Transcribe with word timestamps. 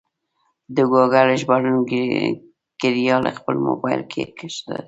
د 0.75 0.77
ګوګل 0.91 1.29
ژباړن 1.41 1.77
کریال 2.81 3.23
خپل 3.37 3.55
مبایل 3.67 4.01
کې 4.11 4.21
کښته 4.37 4.73
کړئ. 4.75 4.79